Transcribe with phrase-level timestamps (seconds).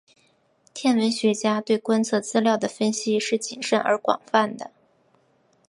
[0.73, 4.71] 天文学家对观测资料的分析是谨慎而广泛的。